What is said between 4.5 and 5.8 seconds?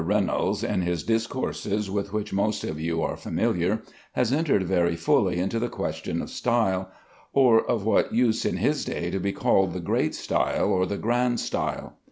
very fully into the